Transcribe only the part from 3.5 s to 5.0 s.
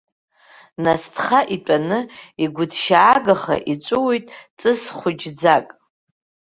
иҵәыуоит ҵыс